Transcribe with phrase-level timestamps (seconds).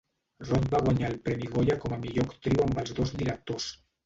[0.45, 3.71] Roth va guanyar el Premi Goya com a millor actriu amb els dos directors.